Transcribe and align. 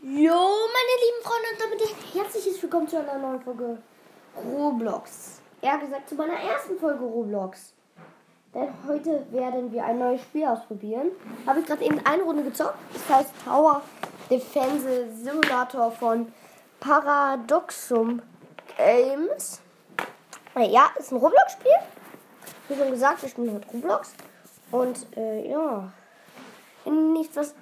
Jo, 0.00 0.10
meine 0.12 0.94
lieben 1.02 1.22
Freunde, 1.24 1.48
und 1.52 1.60
damit 1.60 1.82
ein 1.82 2.12
herzliches 2.12 2.62
Willkommen 2.62 2.86
zu 2.86 3.00
einer 3.00 3.18
neuen 3.18 3.40
Folge 3.42 3.78
Roblox. 4.36 5.40
Eher 5.60 5.78
gesagt 5.78 6.08
zu 6.08 6.14
meiner 6.14 6.34
ersten 6.34 6.78
Folge 6.78 7.02
Roblox. 7.02 7.72
Denn 8.54 8.68
heute 8.86 9.26
werden 9.32 9.72
wir 9.72 9.84
ein 9.84 9.98
neues 9.98 10.20
Spiel 10.20 10.44
ausprobieren. 10.44 11.10
Habe 11.48 11.60
ich 11.60 11.66
gerade 11.66 11.84
eben 11.84 12.00
eine 12.06 12.22
Runde 12.22 12.44
gezockt. 12.44 12.78
Das 12.92 13.08
heißt 13.08 13.30
Tower 13.44 13.82
Defense 14.30 15.08
Simulator 15.16 15.90
von 15.90 16.32
Paradoxum 16.78 18.22
Games. 18.76 19.60
Ja, 20.54 20.90
ist 20.96 21.10
ein 21.10 21.18
Roblox-Spiel. 21.18 21.72
Wie 22.68 22.76
schon 22.76 22.90
gesagt, 22.92 23.22
wir 23.22 23.28
spielen 23.28 23.54
mit 23.54 23.66
Roblox. 23.74 24.14
Und 24.70 25.08
äh, 25.16 25.50
ja, 25.50 25.90
wenn 26.84 26.94
ihr 26.94 27.18
nicht 27.18 27.34
was 27.34 27.52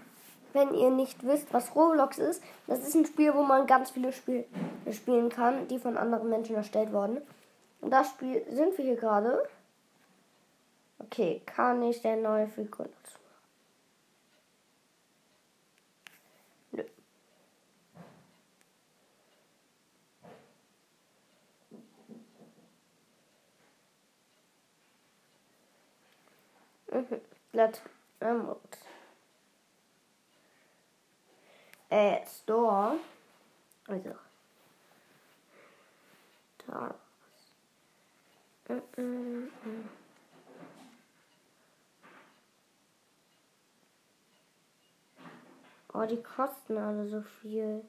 wenn 0.52 0.74
ihr 0.74 0.90
nicht 0.90 1.26
wisst, 1.26 1.52
was 1.52 1.74
Roblox 1.74 2.18
ist, 2.18 2.42
das 2.66 2.80
ist 2.80 2.95
ein 2.95 3.06
Spiel, 3.06 3.34
wo 3.34 3.42
man 3.42 3.66
ganz 3.66 3.90
viele 3.90 4.12
Spiele 4.12 4.45
spielen 4.92 5.28
kann, 5.28 5.68
die 5.68 5.78
von 5.78 5.96
anderen 5.96 6.28
Menschen 6.28 6.56
erstellt 6.56 6.92
wurden. 6.92 7.20
Und 7.80 7.91
das 7.91 8.09
Spiel 8.09 8.45
sind 8.51 8.77
wir 8.78 8.84
hier 8.84 8.96
gerade. 8.96 9.48
Okay, 10.98 11.42
kann 11.45 11.82
ich 11.82 12.01
der 12.02 12.16
neue 12.16 12.48
Figur 12.48 12.87
dazu? 12.87 13.18
Nö. 16.73 16.84
Mhm. 26.92 27.20
Let 27.52 27.82
remote. 28.20 28.85
Äh, 31.88 32.26
Store. 32.26 32.98
Also. 33.86 34.14
Da. 36.66 36.95
Mm, 38.68 38.82
mm, 38.96 39.51
mm. 39.65 39.88
Oh, 45.95 46.04
die 46.04 46.23
kosten 46.23 46.76
alle 46.76 47.09
so 47.09 47.23
viel. 47.23 47.82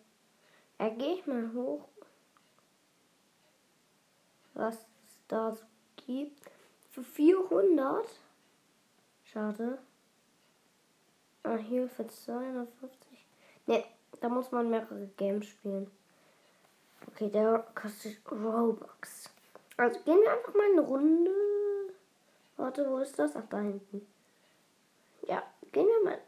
Ja, 0.79 0.89
geh 0.89 1.13
ich 1.13 1.27
mal 1.27 1.51
hoch. 1.53 1.89
Was 4.53 4.75
es 4.75 5.19
da 5.27 5.51
so 5.51 5.65
gibt. 6.05 6.39
Für 6.91 7.03
400. 7.03 8.07
Schade. 9.23 9.79
Ah, 11.43 11.57
hier 11.57 11.89
für 11.89 12.07
250. 12.07 13.06
Ne, 13.67 13.83
da 14.21 14.29
muss 14.29 14.51
man 14.51 14.69
mehrere 14.69 15.07
Games 15.17 15.45
spielen. 15.45 15.91
Okay, 17.07 17.29
der 17.29 17.65
kostet 17.75 18.19
Robux. 18.31 19.29
Also 19.77 19.99
gehen 20.01 20.19
wir 20.21 20.31
einfach 20.31 20.53
mal 20.55 20.71
eine 20.71 20.81
Runde. 20.81 21.31
Warte, 22.55 22.89
wo 22.89 22.97
ist 22.97 23.19
das? 23.19 23.35
Ach, 23.35 23.43
da 23.49 23.59
hinten. 23.59 24.07
Ja, 25.27 25.43
gehen 25.71 25.87
wir 25.87 26.03
mal. 26.03 26.19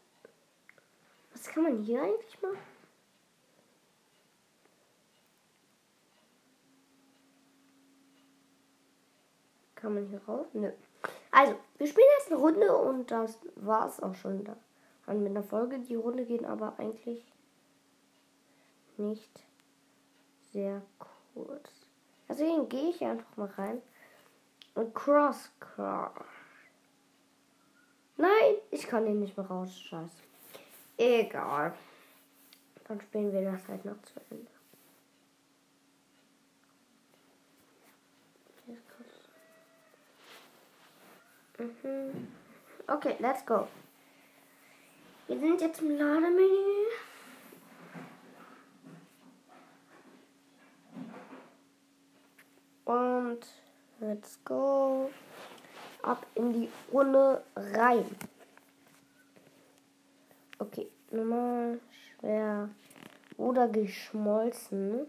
Was 1.32 1.48
kann 1.48 1.64
man 1.64 1.82
hier 1.82 2.04
eigentlich 2.04 2.42
machen? 2.42 2.58
Kann 9.76 9.94
man 9.94 10.06
hier 10.08 10.22
raus? 10.28 10.48
Nö. 10.54 10.72
Also, 11.32 11.56
wir 11.78 11.88
spielen 11.88 12.08
jetzt 12.17 12.32
eine 12.32 12.42
Runde 12.42 12.76
und 12.76 13.10
das 13.10 13.40
war's 13.56 14.02
auch 14.02 14.16
schon 14.16 14.44
da. 14.44 14.58
An 15.10 15.24
mit 15.24 15.32
einer 15.32 15.44
Folge. 15.44 15.80
Die 15.80 15.96
Runde 15.96 16.24
geht 16.24 16.46
aber 16.46 16.78
eigentlich 16.78 17.24
nicht 18.98 19.44
sehr 20.54 20.82
kurz. 21.34 21.70
Deswegen 22.28 22.70
gehe 22.70 22.92
ich 22.92 23.04
einfach 23.04 23.36
mal 23.36 23.50
rein. 23.58 23.82
Und 24.76 24.94
Crosscar. 24.94 26.14
Nein, 28.17 28.56
ich 28.70 28.86
kann 28.86 29.06
den 29.06 29.20
nicht 29.20 29.36
mehr 29.36 29.48
raus. 29.48 29.80
Scheiße. 29.80 30.22
Egal. 30.98 31.73
Dann 32.88 33.02
spielen 33.02 33.33
wir 33.33 33.52
das 33.52 33.67
halt 33.67 33.83
noch 33.86 34.00
zu 34.04 34.20
Ende. 34.30 34.48
Mhm. 41.58 42.28
Okay, 42.88 43.17
let's 43.20 43.45
go. 43.45 43.67
Wir 45.30 45.38
sind 45.40 45.62
jetzt 45.62 45.80
im 45.80 45.95
Lademenü. 45.95 46.88
Und 52.84 53.39
let's 54.00 54.44
go. 54.44 55.12
Ab 56.02 56.26
in 56.34 56.52
die 56.52 56.70
Runde 56.92 57.44
rein. 57.56 58.06
Okay, 60.58 60.89
normal, 61.12 61.80
schwer 62.18 62.70
oder 63.38 63.68
geschmolzen. 63.68 65.06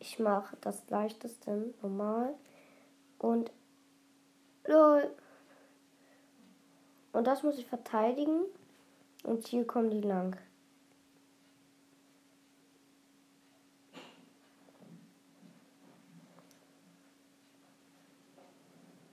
Ich 0.00 0.18
mache 0.18 0.56
das 0.60 0.82
leichteste 0.90 1.72
normal 1.80 2.34
und 3.18 3.52
lol. 4.64 5.14
Und 7.12 7.26
das 7.26 7.42
muss 7.42 7.58
ich 7.58 7.66
verteidigen. 7.66 8.44
Und 9.24 9.46
hier 9.46 9.66
kommen 9.66 9.90
die 9.90 10.00
lang. 10.00 10.36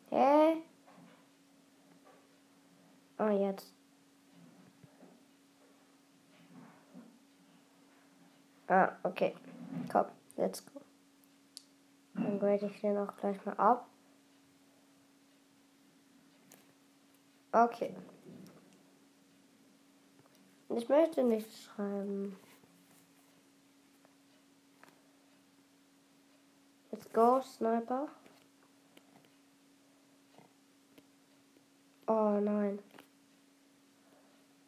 Hä? 0.09 0.57
Ah, 3.17 3.31
jetzt. 3.31 3.73
Ah, 8.67 8.93
okay. 9.03 9.35
Komm, 9.91 10.05
let's 10.37 10.65
go. 10.65 10.81
Dann 12.13 12.39
grade 12.39 12.65
ich 12.65 12.81
den 12.81 12.97
auch 12.97 13.15
gleich 13.17 13.43
mal 13.45 13.53
ab. 13.53 13.87
Okay. 17.55 17.95
Ich 20.67 20.89
möchte 20.89 21.23
nicht 21.23 21.49
schreiben. 21.57 22.35
Let's 26.91 27.09
go, 27.13 27.39
Sniper. 27.39 28.09
Oh 32.07 32.39
nein. 32.41 32.79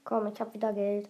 Komm, 0.06 0.28
ich 0.28 0.40
hab 0.40 0.54
wieder 0.54 0.72
Geld. 0.72 1.10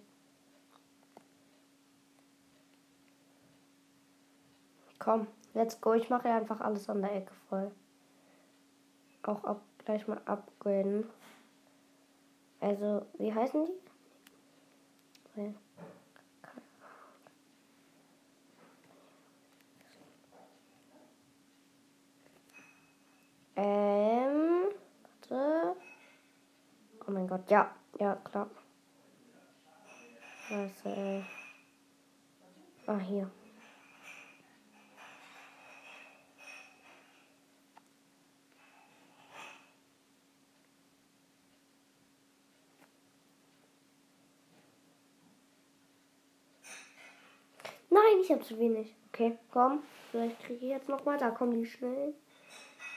Komm, 4.97 5.27
let's 5.53 5.79
go. 5.79 5.93
Ich 5.93 6.09
mache 6.09 6.27
einfach 6.27 6.59
alles 6.59 6.89
an 6.89 7.03
der 7.03 7.17
Ecke 7.17 7.33
voll. 7.49 7.71
Auch 9.21 9.43
ab, 9.43 9.61
gleich 9.85 10.07
mal 10.07 10.21
upgraden. 10.25 11.07
Also, 12.59 13.05
wie 13.19 13.33
heißen 13.33 13.65
die? 13.65 13.87
Ähm, 23.55 24.71
warte. 25.29 25.75
Oh 27.07 27.11
mein 27.11 27.27
Gott, 27.27 27.49
ja, 27.49 27.73
ja, 27.99 28.15
klar. 28.15 28.49
Scheiße, 30.47 30.89
ey. 30.89 31.25
Ah, 32.87 32.99
hier. 32.99 33.29
Nein, 47.89 48.16
ich 48.27 48.33
habe 48.33 48.43
zu 48.43 48.59
wenig. 48.59 48.93
Okay, 49.07 49.37
komm. 49.51 49.83
Vielleicht 50.11 50.37
kriege 50.41 50.65
ich 50.65 50.71
jetzt 50.71 50.89
noch 50.89 51.05
mal. 51.05 51.17
Da 51.17 51.31
kommen 51.31 51.53
die 51.53 51.65
schnell. 51.65 52.13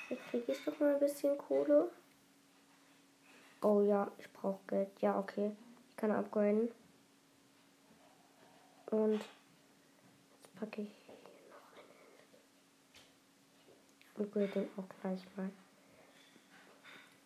Vielleicht 0.06 0.28
kriege 0.28 0.50
ich 0.52 0.64
doch 0.64 0.78
mal 0.80 0.94
ein 0.94 1.00
bisschen 1.00 1.38
Kohle. 1.38 1.88
Oh 3.62 3.80
ja, 3.80 4.10
ich 4.18 4.28
brauche 4.32 4.58
Geld. 4.66 4.88
Ja, 5.00 5.16
okay. 5.18 5.52
Ich 5.88 5.96
kann 5.96 6.10
upgraden. 6.10 6.68
Und 8.86 9.20
jetzt 9.20 10.54
packe 10.58 10.82
ich 10.82 10.90
hier 11.06 11.14
noch 11.48 11.62
einen. 14.16 14.26
Und 14.26 14.32
grade 14.32 14.48
den 14.48 14.68
auch 14.76 14.88
gleich 15.00 15.24
mal. 15.36 15.50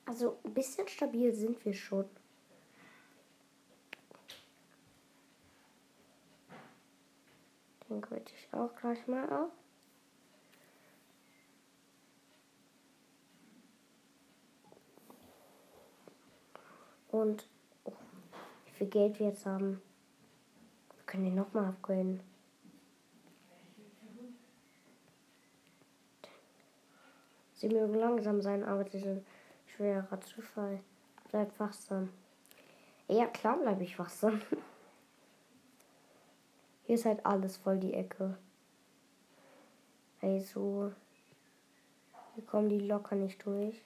Also 0.05 0.37
ein 0.45 0.53
bisschen 0.53 0.87
stabil 0.89 1.35
sind 1.35 1.65
wir 1.65 1.73
schon. 1.73 2.05
Den 7.95 8.01
grade 8.01 8.25
ich 8.27 8.53
auch 8.53 8.75
gleich 8.75 9.07
mal 9.07 9.31
ab. 9.31 9.53
Und 17.13 17.49
oh, 17.85 17.93
wie 18.65 18.71
viel 18.73 18.89
Geld 18.89 19.21
wir 19.21 19.29
jetzt 19.29 19.47
haben. 19.47 19.81
Wir 20.97 21.07
können 21.07 21.23
den 21.27 21.37
nochmal 21.37 21.67
upgraden. 21.67 22.21
Sie 27.53 27.69
mögen 27.69 27.95
langsam 27.95 28.43
sein, 28.43 28.65
aber 28.65 28.91
sie 28.91 28.99
sind 28.99 29.25
schwerer 29.77 30.21
Zufall. 30.21 30.81
Bleib 31.31 31.57
wachsam. 31.61 32.11
Ja, 33.07 33.27
klar 33.27 33.57
bleibe 33.57 33.85
ich 33.85 33.97
wachsam. 34.01 34.43
Hier 36.95 37.01
ist 37.01 37.07
halt 37.07 37.27
alles 37.27 37.57
voll 37.57 37.81
die 37.81 37.93
Ecke. 37.93 38.39
Also, 40.23 40.93
hier 42.37 42.45
kommen 42.45 42.69
die 42.69 42.79
locker 42.79 43.17
nicht 43.17 43.45
durch. 43.45 43.85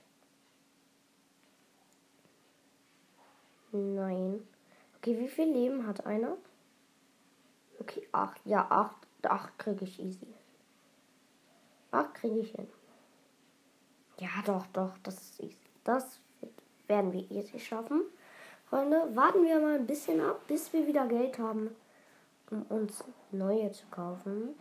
Nein. 3.73 4.47
Okay, 4.99 5.19
wie 5.19 5.29
viel 5.29 5.51
Leben 5.51 5.87
hat 5.87 6.05
einer? 6.05 6.37
Okay, 7.81 8.07
acht. 8.13 8.45
Ja, 8.45 8.67
acht. 8.69 9.09
Acht 9.23 9.59
kriege 9.59 9.87
ich 9.87 9.99
easy. 10.01 10.27
Acht 11.91 12.15
kriege 12.15 12.41
ich 12.41 12.51
hin. 12.51 12.69
Ja, 14.19 14.29
doch, 14.45 14.67
doch. 14.75 14.99
Das 15.03 15.41
ist. 15.41 15.57
Das 15.83 16.21
werden 16.89 17.15
wir 17.15 17.31
easy 17.31 17.59
schaffen. 17.59 18.03
Freunde, 18.69 19.17
warten 19.17 19.45
wir 19.45 19.59
mal 19.61 19.77
ein 19.77 19.87
bisschen 19.87 20.21
ab, 20.21 20.47
bis 20.47 20.71
wir 20.75 20.87
wieder 20.87 21.07
Geld 21.07 21.39
haben, 21.39 21.75
um 22.51 22.63
uns 22.65 23.05
neue 23.31 23.71
zu 23.73 23.87
kaufen. 23.87 24.55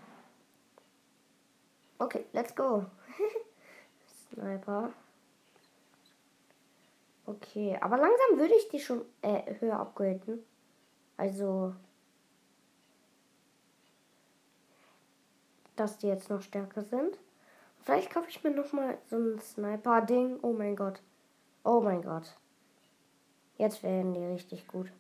Okay, 2.00 2.26
let's 2.34 2.56
go. 2.56 2.86
Sniper. 4.34 4.92
Okay, 7.26 7.78
aber 7.82 7.98
langsam 7.98 8.38
würde 8.38 8.56
ich 8.56 8.70
die 8.70 8.80
schon 8.80 9.04
äh, 9.22 9.56
höher 9.60 9.80
upgraden. 9.80 10.44
Also, 11.18 11.74
dass 15.76 15.98
die 15.98 16.08
jetzt 16.08 16.30
noch 16.30 16.42
stärker 16.42 16.84
sind. 16.84 17.18
Vielleicht 17.82 18.12
kaufe 18.12 18.30
ich 18.30 18.44
mir 18.44 18.52
noch 18.52 18.72
mal 18.72 18.98
so 19.10 19.18
ein 19.18 19.40
Sniper-Ding. 19.40 20.40
Oh 20.42 20.54
mein 20.54 20.76
Gott. 20.76 21.02
Oh 21.64 21.82
mein 21.82 22.02
Gott. 22.02 22.38
Jetzt 23.58 23.82
werden 23.84 24.14
die 24.14 24.26
richtig 24.26 24.68
gut. 24.68 24.92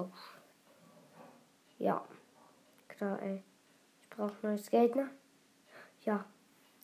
Oh. 0.00 0.08
Ja. 1.78 2.02
Klar, 2.88 3.20
ey. 3.22 3.42
Ich 4.02 4.10
brauche 4.10 4.34
neues 4.42 4.70
Geld, 4.70 4.96
ne? 4.96 5.10
Ja. 6.04 6.24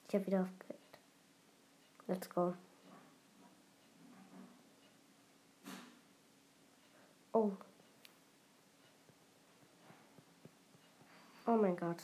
Ich 0.09 0.15
habe 0.15 0.27
wieder 0.27 0.49
Geld. 0.69 0.81
Let's 2.07 2.29
go. 2.29 2.55
Oh. 7.33 7.53
Oh 11.47 11.57
mein 11.57 11.77
Gott. 11.77 12.03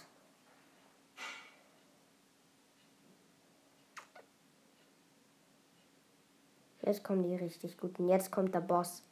Jetzt 6.82 7.04
kommen 7.04 7.22
die 7.22 7.36
richtig 7.36 7.78
guten. 7.78 8.08
Jetzt 8.08 8.32
kommt 8.32 8.54
der 8.54 8.60
Boss. 8.60 9.02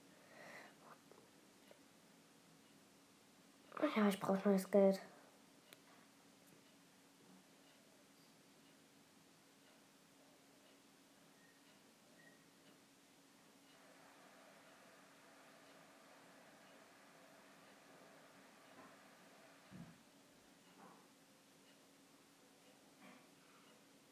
Ja, 3.97 4.00
ich 4.11 4.21
brauche 4.21 4.49
neues 4.49 4.71
Geld. 4.71 5.01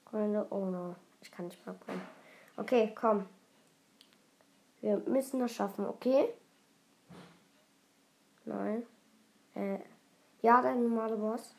Freunde, 0.07 0.47
oh. 0.51 0.95
Ich 1.21 1.31
kann 1.31 1.47
nicht 1.47 1.65
mehr 1.67 1.75
bringen. 1.75 2.01
Okay, 2.57 2.93
komm. 2.95 3.27
Wir 4.81 4.97
müssen 4.99 5.41
das 5.41 5.53
schaffen, 5.53 5.87
okay? 5.87 6.33
Nein. 8.45 8.87
Äh, 9.59 9.79
ja, 10.41 10.63
der 10.63 10.75
normale 10.77 11.17
Boss 11.17 11.55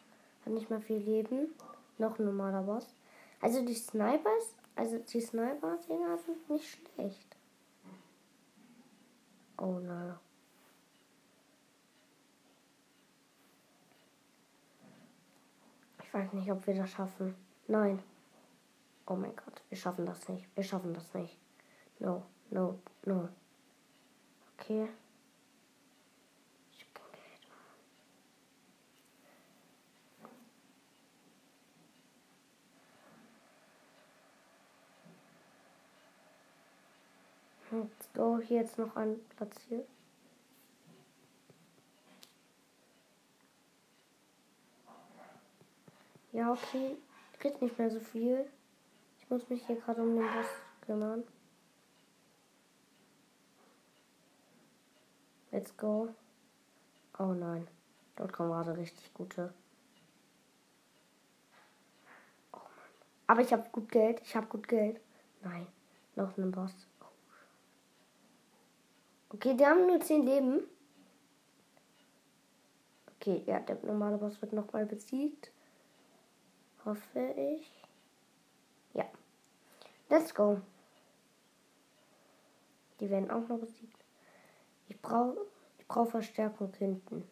hat 0.45 0.53
nicht 0.53 0.69
mehr 0.69 0.79
viel 0.79 0.97
Leben. 0.97 1.53
Noch 1.97 2.17
ein 2.17 2.25
normaler 2.25 2.63
Boss. 2.63 2.95
Also 3.41 3.65
die 3.65 3.73
Snipers, 3.75 4.55
also 4.75 4.97
die 4.99 5.19
Sniper-Dinger 5.21 6.17
sind 6.17 6.49
nicht 6.49 6.79
schlecht. 6.95 7.35
Oh 9.57 9.79
nein. 9.79 10.15
Ich 16.01 16.13
weiß 16.13 16.33
nicht, 16.33 16.51
ob 16.51 16.65
wir 16.65 16.75
das 16.75 16.89
schaffen. 16.89 17.35
Nein. 17.67 18.01
Oh 19.05 19.15
mein 19.15 19.35
Gott, 19.35 19.61
wir 19.69 19.77
schaffen 19.77 20.05
das 20.05 20.27
nicht. 20.29 20.47
Wir 20.55 20.63
schaffen 20.63 20.93
das 20.93 21.13
nicht. 21.13 21.37
No, 21.99 22.23
no, 22.49 22.79
no. 23.05 23.29
Okay. 24.57 24.87
Ich 26.71 26.85
hab 26.85 26.95
kein 26.95 27.11
Geld. 27.11 27.47
Go. 38.39 38.45
Hier 38.45 38.61
jetzt 38.61 38.77
noch 38.77 38.95
ein 38.95 39.19
Platz 39.35 39.55
hier. 39.67 39.85
Ja, 46.31 46.51
okay. 46.51 46.97
Kriegt 47.39 47.61
nicht 47.61 47.77
mehr 47.77 47.89
so 47.89 47.99
viel. 47.99 48.45
Ich 49.19 49.29
muss 49.29 49.49
mich 49.49 49.65
hier 49.65 49.77
gerade 49.77 50.01
um 50.01 50.15
den 50.15 50.25
Boss 50.25 50.47
kümmern. 50.81 51.23
Let's 55.51 55.75
go. 55.75 56.13
Oh 57.17 57.33
nein. 57.33 57.67
Dort 58.15 58.33
kommen 58.33 58.51
gerade 58.51 58.77
richtig 58.77 59.13
gute. 59.13 59.53
Oh 62.53 62.57
Mann. 62.57 63.07
Aber 63.27 63.41
ich 63.41 63.51
habe 63.51 63.67
gut 63.71 63.89
Geld. 63.91 64.21
Ich 64.23 64.35
habe 64.35 64.47
gut 64.47 64.67
Geld. 64.67 65.01
Nein. 65.41 65.65
Noch 66.15 66.37
einen 66.37 66.51
Boss. 66.51 66.88
Okay, 69.29 69.55
die 69.55 69.65
haben 69.65 69.85
nur 69.85 69.99
10 69.99 70.25
Leben. 70.25 70.63
Okay, 73.15 73.43
ja, 73.45 73.59
der 73.59 73.77
normale 73.83 74.17
Boss 74.17 74.41
wird 74.41 74.53
nochmal 74.53 74.85
besiegt. 74.85 75.51
Hoffe 76.85 77.33
ich. 77.37 77.83
Ja. 78.93 79.05
Let's 80.09 80.33
go. 80.33 80.61
Die 82.99 83.09
werden 83.09 83.29
auch 83.29 83.47
noch 83.47 83.59
besiegt. 83.59 84.03
Ich 84.87 84.99
brauche 85.01 85.37
ich 85.77 85.87
brauch 85.87 86.09
Verstärkung 86.09 86.73
hinten. 86.73 87.27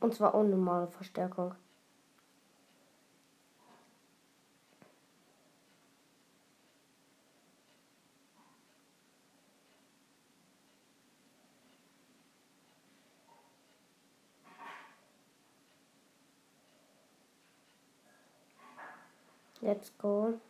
Und 0.00 0.14
zwar 0.14 0.34
ohne 0.34 0.50
normale 0.50 0.88
Verstärkung. 0.88 1.54
Let's 19.62 19.96
go. 19.96 20.40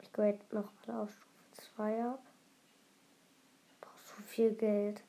Ich 0.00 0.12
grade 0.12 0.40
noch 0.50 0.68
alle 0.86 0.98
auf 0.98 1.10
Stufe 1.10 1.72
2 1.76 2.04
ab. 2.04 2.22
Brauchst 3.80 4.08
so 4.08 4.22
viel 4.24 4.52
Geld. 4.52 5.00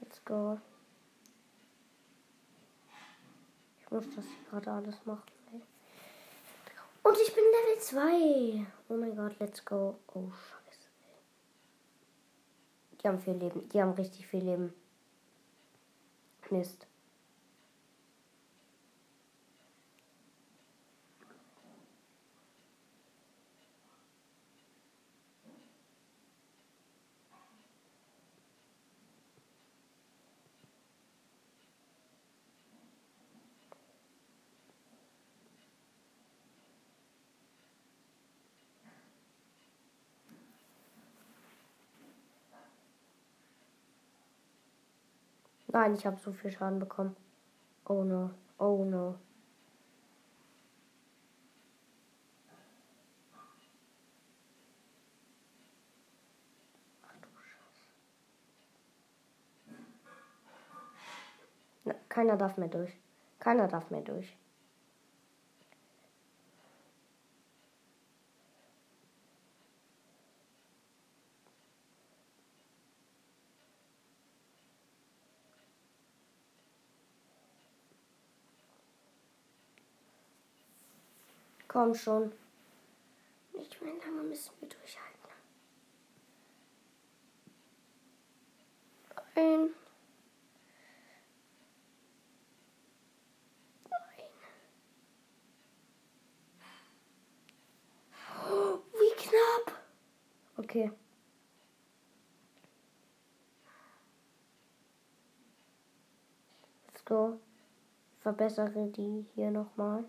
Let's 0.00 0.24
go. 0.24 0.58
Ich 3.78 3.90
muss 3.90 4.06
das 4.16 4.24
gerade 4.48 4.72
alles 4.72 5.04
machen. 5.04 5.30
Und 7.02 7.18
ich 7.18 7.34
bin 7.34 7.44
Level 7.44 7.78
2. 7.78 8.66
Oh 8.88 8.96
mein 8.96 9.14
Gott, 9.14 9.38
let's 9.38 9.62
go. 9.66 9.98
Oh, 10.14 10.30
scheiße. 10.30 10.88
Die 13.02 13.08
haben 13.08 13.20
viel 13.20 13.34
Leben. 13.34 13.68
Die 13.68 13.82
haben 13.82 13.92
richtig 13.92 14.26
viel 14.26 14.44
Leben. 14.44 14.72
Mist. 16.48 16.86
Nein, 45.72 45.94
ich 45.94 46.04
habe 46.04 46.18
so 46.18 46.32
viel 46.32 46.50
Schaden 46.50 46.78
bekommen. 46.78 47.16
Oh 47.86 48.04
no. 48.04 48.30
Oh 48.58 48.84
no. 48.84 49.18
Keiner 62.10 62.36
darf 62.36 62.58
mehr 62.58 62.68
durch. 62.68 62.92
Keiner 63.38 63.66
darf 63.66 63.90
mehr 63.90 64.02
durch. 64.02 64.36
Komm 81.72 81.94
schon. 81.94 82.30
Nicht 83.54 83.80
mehr 83.80 83.94
lange 83.94 84.22
müssen 84.24 84.52
wir 84.60 84.68
durchhalten. 84.68 85.18
Ein. 89.34 89.70
Nein. 93.88 94.30
Oh, 98.50 98.78
wie 98.92 99.14
knapp. 99.16 99.80
Okay. 100.58 100.92
Let's 106.88 107.04
go. 107.06 107.40
Ich 108.14 108.22
verbessere 108.22 108.88
die 108.88 109.24
hier 109.34 109.50
nochmal 109.50 110.04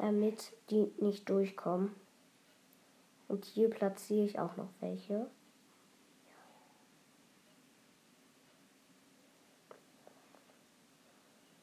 damit 0.00 0.54
die 0.70 0.90
nicht 0.98 1.28
durchkommen. 1.28 1.94
Und 3.28 3.44
hier 3.44 3.68
platziere 3.68 4.24
ich 4.24 4.38
auch 4.38 4.56
noch 4.56 4.70
welche. 4.80 5.30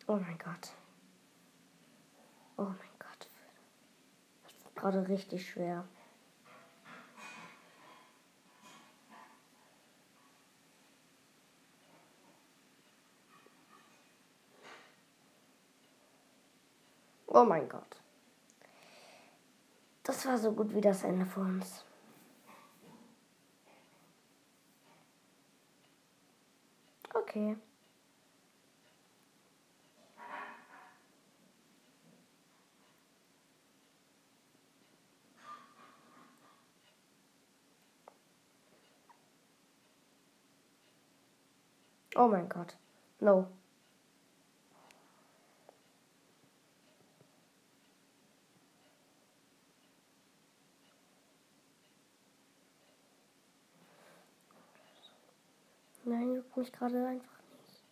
Oh 0.05 0.17
mein 0.17 0.37
Gott. 0.37 0.71
Oh 2.57 2.63
mein 2.63 2.75
Gott. 2.99 3.27
Das 4.43 4.53
ist 4.53 4.75
gerade 4.75 5.07
richtig 5.07 5.49
schwer. 5.49 5.83
Oh 17.25 17.43
mein 17.43 17.67
Gott. 17.67 17.97
Das 20.07 20.25
war 20.25 20.37
so 20.37 20.53
gut 20.53 20.73
wie 20.73 20.79
das 20.79 21.03
Ende 21.03 21.25
für 21.25 21.41
uns. 21.41 21.83
Okay. 27.13 27.57
Oh 42.15 42.29
mein 42.29 42.47
Gott. 42.47 42.77
No. 43.19 43.47
Nein, 56.05 56.35
juckt 56.35 56.46
mich 56.57 56.71
gerade 56.71 57.05
einfach 57.05 57.39
nicht. 57.51 57.83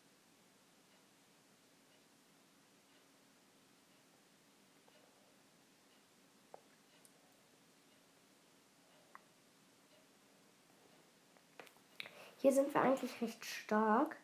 Hier 12.37 12.51
sind 12.51 12.73
wir 12.73 12.81
eigentlich 12.81 13.21
recht 13.21 13.43
stark. 13.45 14.17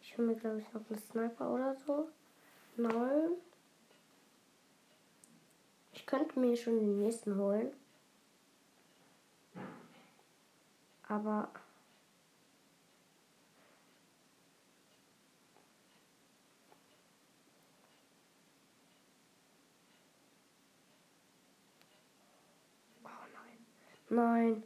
Ich 0.00 0.16
hole 0.16 0.28
mir, 0.28 0.36
glaube 0.36 0.60
ich, 0.60 0.72
noch 0.72 0.88
einen 0.88 0.98
Sniper 0.98 1.50
oder 1.50 1.74
so. 1.74 2.08
Nein. 2.76 3.32
Ich 5.92 6.06
könnte 6.06 6.38
mir 6.38 6.56
schon 6.56 6.78
den 6.78 6.98
nächsten 6.98 7.36
holen. 7.36 7.72
Aber 11.06 11.50
Nein. 24.14 24.62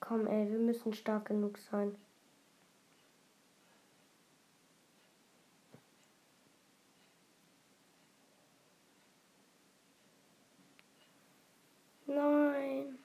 Komm, 0.00 0.26
ey, 0.26 0.50
wir 0.50 0.58
müssen 0.58 0.92
stark 0.92 1.26
genug 1.26 1.58
sein. 1.58 1.96
Nein. 12.06 12.98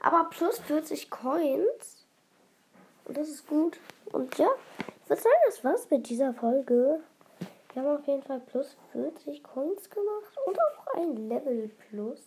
Aber 0.00 0.28
plus 0.30 0.58
40 0.58 1.08
Coins. 1.08 2.01
Das 3.14 3.28
ist 3.28 3.46
gut. 3.46 3.78
Und 4.12 4.38
ja, 4.38 4.48
ich 5.02 5.08
würde 5.10 5.22
sagen, 5.22 5.34
das 5.46 5.64
war's 5.64 5.90
mit 5.90 6.08
dieser 6.08 6.32
Folge. 6.32 7.00
Wir 7.72 7.82
haben 7.82 7.98
auf 7.98 8.06
jeden 8.06 8.22
Fall 8.22 8.40
plus 8.40 8.76
40 8.92 9.42
Coins 9.42 9.90
gemacht 9.90 10.36
und 10.46 10.58
auch 10.58 10.94
ein 10.94 11.28
Level 11.28 11.70
plus. 11.90 12.20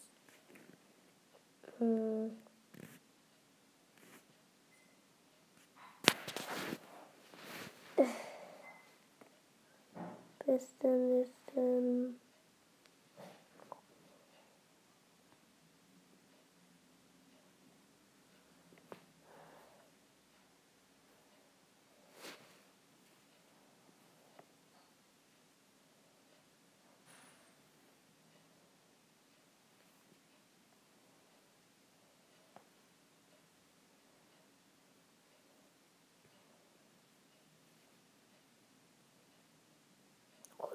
Äh 1.79 2.29
bis 10.45 10.75
dann, 10.79 11.21
bis 11.21 11.31
dann. 11.53 12.19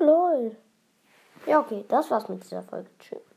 Lol. 0.00 0.56
Ja, 1.46 1.60
okay, 1.60 1.84
das 1.88 2.10
war's 2.10 2.28
mit 2.28 2.42
dieser 2.42 2.62
Folge. 2.62 2.90
Tschüss. 2.98 3.29